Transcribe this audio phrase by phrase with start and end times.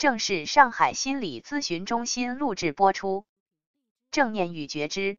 [0.00, 3.26] 正是上海心理咨询中心录制播出。
[4.10, 5.18] 正念与觉知，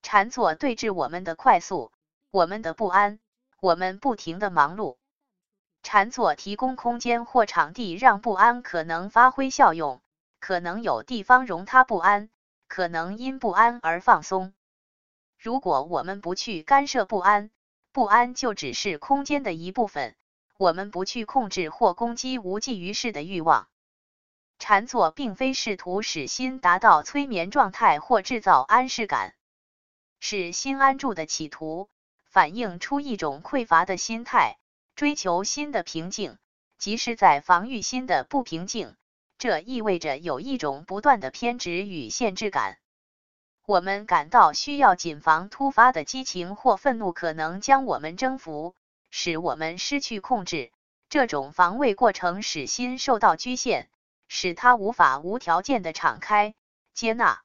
[0.00, 1.92] 禅坐对峙我们的快速，
[2.30, 3.20] 我们的不安，
[3.60, 4.96] 我们不停的忙碌。
[5.82, 10.00] 禅坐提供空间或场地，让不安可能发挥效用，
[10.38, 12.30] 可能有地方容他不安，
[12.68, 14.54] 可能因不安而放松。
[15.38, 17.50] 如果我们不去干涉不安，
[17.92, 20.16] 不安就只是空间的一部分。
[20.56, 23.68] 我们不去控制或攻击无济于事的欲望。
[24.60, 29.34] 禅坐并非试图使心达到催眠状态或制造安适感，
[30.20, 31.88] 是心安住的企图，
[32.26, 34.58] 反映出一种匮乏的心态，
[34.94, 36.36] 追求心的平静，
[36.78, 38.94] 即是在防御心的不平静。
[39.38, 42.76] 这意味着有一种不断的偏执与限制感。
[43.64, 48.74] 我们感到需要谨防突发的激情或愤怒可能将我们征服，
[49.08, 50.70] 使我们失去控制。
[51.08, 53.88] 这种防卫过程使心受到局限。
[54.32, 56.54] 使他无法无条件的敞开
[56.94, 57.42] 接纳。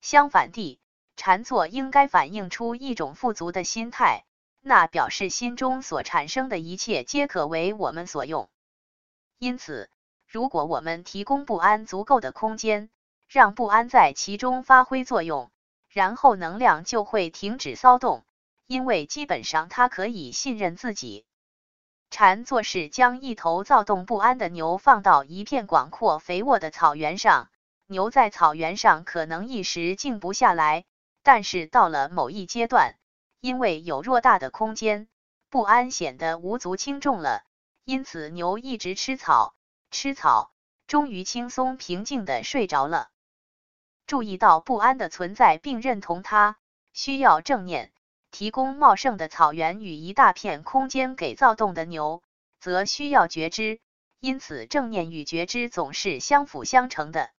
[0.00, 0.78] 相反地，
[1.16, 4.24] 禅坐应该反映出一种富足的心态，
[4.60, 8.48] 那表示心中所产生的一切皆可为我们所用。
[9.38, 9.90] 因此，
[10.28, 12.90] 如果我们提供不安足够的空间，
[13.26, 15.50] 让不安在其中发挥作用，
[15.88, 18.24] 然后能量就会停止骚动，
[18.68, 21.26] 因为基本上它可以信任自己。
[22.10, 27.48] 禅坐是将一头躁动不安的牛放到一片广阔肥沃的草原上。
[27.86, 30.84] 牛在草原上可能一时静不下来，
[31.22, 32.96] 但是到了某一阶段，
[33.40, 35.08] 因为有偌大的空间，
[35.48, 37.42] 不安显得无足轻重了。
[37.84, 39.54] 因此，牛一直吃草，
[39.90, 40.52] 吃草，
[40.86, 43.08] 终于轻松平静的睡着了。
[44.06, 46.56] 注意到不安的存在并认同它，
[46.92, 47.92] 需要正念。
[48.38, 52.22] 提供茂盛的草原与一大片空间给躁动的牛，
[52.60, 53.80] 则需要觉知。
[54.20, 57.30] 因此，正念与觉知总是相辅相成的。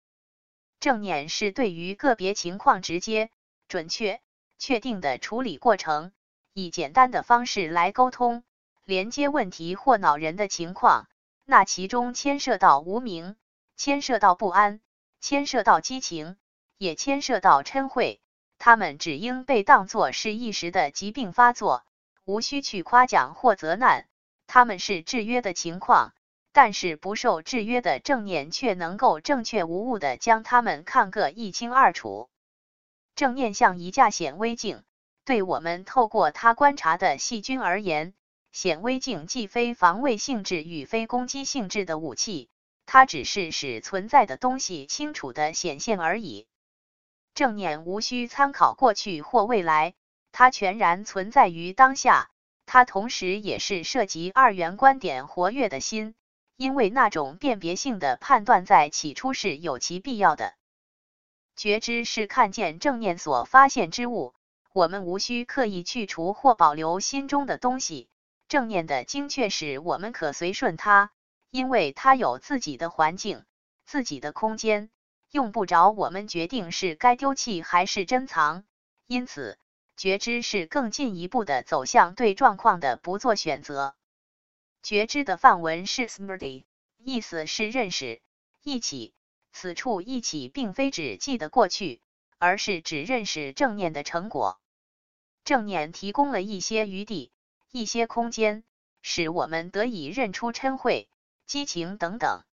[0.82, 3.30] 正念是对于个别情况直接、
[3.70, 4.20] 准确、
[4.58, 6.12] 确定的处理过程，
[6.52, 8.44] 以简单的方式来沟通、
[8.84, 11.08] 连接问题或恼人的情况。
[11.46, 13.38] 那其中牵涉到无名，
[13.78, 14.82] 牵涉到不安，
[15.22, 16.36] 牵涉到激情，
[16.78, 18.20] 也牵涉到嗔恚。
[18.60, 21.86] 他们只应被当作是一时的疾病发作，
[22.26, 24.06] 无需去夸奖或责难。
[24.48, 26.14] 他们是制约的情况，
[26.52, 32.30] 但是不受制约的正念却能够正确无误的将他们看个一清二楚。
[33.16, 34.84] 正念像一架显微镜，
[35.24, 38.14] 对我们透过它观察的细菌而言，
[38.52, 42.50] 显微镜既非防卫性质与非攻击性质的武器，
[42.86, 46.48] 它只是使存在的东西清楚的显现而已。
[47.40, 49.94] 正念无需参考过去或未来，
[50.34, 52.30] 它全然存在于当下。
[52.66, 56.16] 它同时也是涉及二元观点活跃的心，
[56.58, 60.54] 因为那种辨别性的判断在起初是有其必要的。
[61.56, 64.34] 觉知是看见正念所发现之物，
[64.74, 68.10] 我们无需刻意去除或保留心中的东西。
[68.50, 71.10] 正念的精确使我们可随顺它，
[71.52, 73.46] 因为它有自己的环境、
[73.86, 74.90] 自己的空间。
[75.32, 78.64] 用不着我们决定是该丢弃还是珍藏，
[79.06, 79.58] 因此
[79.96, 83.96] 觉知是更进一步的走向对状况的不做选择。
[84.82, 86.66] 觉知的范文是 smrti，
[86.98, 88.22] 意思是认识、
[88.64, 89.14] 一起。
[89.52, 92.02] 此处一起并非指记得过去，
[92.38, 94.62] 而是指认识正念的成果。
[95.44, 97.32] 正念提供了一些余地、
[97.72, 98.64] 一些空间，
[99.02, 101.08] 使我们得以认出嗔恚、
[101.48, 102.44] 激情等等。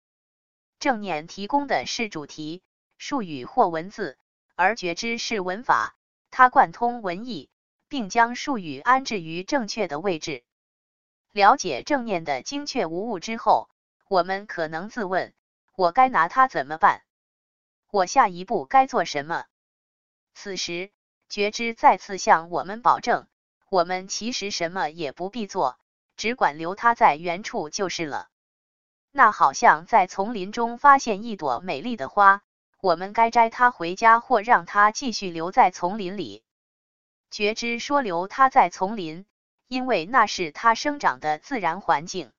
[0.78, 2.62] 正念提供的是主题、
[2.98, 4.18] 术语或文字，
[4.54, 5.96] 而觉知是文法，
[6.30, 7.48] 它贯通文意，
[7.88, 10.44] 并将术语安置于正确的位置。
[11.32, 13.68] 了解正念的精确无误之后，
[14.08, 15.34] 我们可能自问：
[15.74, 17.02] 我该拿它怎么办？
[17.90, 19.44] 我下一步该做什么？
[20.34, 20.90] 此时，
[21.28, 23.26] 觉知再次向我们保证：
[23.70, 25.78] 我们其实什么也不必做，
[26.16, 28.28] 只管留它在原处就是了。
[29.16, 32.42] 那好像在丛林中发现一朵美丽的花，
[32.82, 36.42] 我们该摘它回家，或让它继续留在丛林里。
[37.30, 39.24] 觉知说留它在丛林，
[39.68, 42.30] 因为那是它生长的自然环境。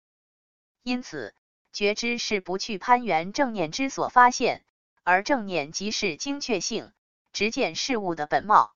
[0.83, 1.33] 因此，
[1.73, 4.63] 觉知是不去攀援正念之所发现，
[5.01, 6.91] 而正念即是精确性，
[7.33, 8.75] 直见事物的本貌。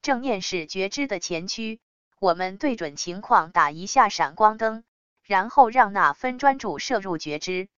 [0.00, 1.80] 正念是觉知的前驱，
[2.18, 4.84] 我们对准情况打一下闪光灯。
[5.30, 7.68] 然后让那分专注摄入觉知，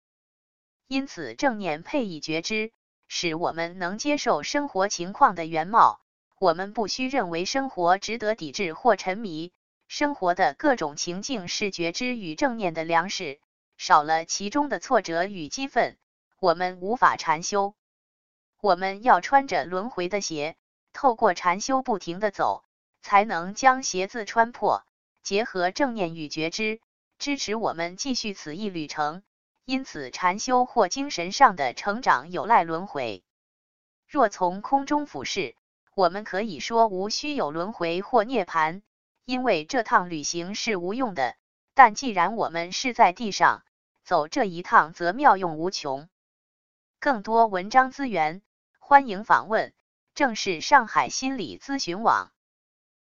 [0.87, 2.73] 因此正念配以觉知，
[3.09, 6.01] 使我们能接受生活情况的原貌。
[6.39, 9.53] 我们不需认为生活值得抵制或沉迷，
[9.87, 13.39] 生活的各种情境是觉知与正念的粮食，
[13.77, 15.99] 少了其中的挫折与激愤，
[16.41, 17.75] 我们无法禅修。
[18.63, 20.57] 我们要穿着轮回的鞋，
[20.95, 22.65] 透过禅修不停的走，
[23.03, 24.87] 才能将鞋子穿破。
[25.23, 26.81] 结合正念与觉知，
[27.23, 29.23] 支持我们继续此一旅程。
[29.65, 33.23] 因此，禅修或精神上的成长有赖轮回。
[34.09, 35.55] 若从空中俯视，
[35.95, 38.83] 我们可以说无需有轮回或涅槃，
[39.25, 41.37] 因为这趟旅行是无用的。
[41.75, 43.63] 但既然我们是在地上
[44.03, 46.09] 走这一趟，则妙用无穷。
[46.99, 48.43] 更多文章资源。
[48.81, 49.73] 欢迎访问
[50.17, 52.33] 正是上海心理咨询网。